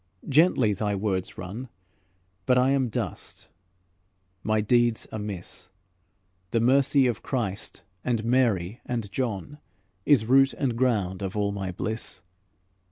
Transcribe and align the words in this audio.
Gently 0.27 0.73
thy 0.73 0.95
words 0.95 1.37
run, 1.37 1.69
But 2.47 2.57
I 2.57 2.71
am 2.71 2.89
dust, 2.89 3.49
my 4.41 4.59
deeds 4.59 5.07
amiss; 5.11 5.69
The 6.49 6.59
mercy 6.59 7.05
of 7.05 7.21
Christ 7.21 7.83
and 8.03 8.25
Mary 8.25 8.81
and 8.83 9.11
John 9.11 9.59
Is 10.07 10.25
root 10.25 10.53
and 10.53 10.75
ground 10.75 11.21
of 11.21 11.37
all 11.37 11.51
my 11.51 11.71
bliss." 11.71 12.23